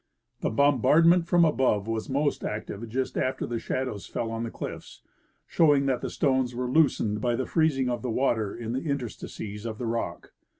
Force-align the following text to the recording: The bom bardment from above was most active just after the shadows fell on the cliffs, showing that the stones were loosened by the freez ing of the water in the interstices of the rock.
The 0.39 0.49
bom 0.49 0.81
bardment 0.81 1.27
from 1.27 1.45
above 1.45 1.85
was 1.87 2.09
most 2.09 2.43
active 2.43 2.89
just 2.89 3.19
after 3.19 3.45
the 3.45 3.59
shadows 3.59 4.07
fell 4.07 4.31
on 4.31 4.41
the 4.41 4.49
cliffs, 4.49 5.03
showing 5.45 5.85
that 5.85 6.01
the 6.01 6.09
stones 6.09 6.55
were 6.55 6.65
loosened 6.71 7.21
by 7.21 7.35
the 7.35 7.45
freez 7.45 7.77
ing 7.77 7.87
of 7.87 8.01
the 8.01 8.09
water 8.09 8.55
in 8.57 8.71
the 8.73 8.81
interstices 8.81 9.63
of 9.63 9.77
the 9.77 9.85
rock. 9.85 10.33